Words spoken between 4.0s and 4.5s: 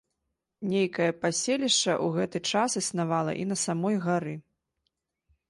гары.